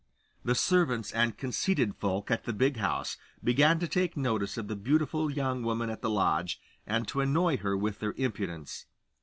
The 0.43 0.55
servants 0.55 1.11
and 1.11 1.37
conceited 1.37 1.93
folk 1.95 2.31
at 2.31 2.45
the 2.45 2.53
big 2.53 2.77
house 2.77 3.17
began 3.43 3.77
to 3.77 3.87
take 3.87 4.17
notice 4.17 4.57
of 4.57 4.67
the 4.67 4.75
beautiful 4.75 5.29
young 5.29 5.61
woman 5.61 5.91
at 5.91 6.01
the 6.01 6.09
lodge, 6.09 6.59
and 6.87 7.07
to 7.09 7.21
annoy 7.21 7.57
her 7.57 7.77
with 7.77 7.99
their 7.99 8.15
impudence. 8.17 8.87